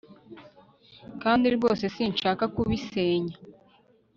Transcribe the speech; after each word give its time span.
kandi 1.21 1.45
rwose 1.55 1.83
sinshaka 1.95 2.43
kubisenya 2.55 3.35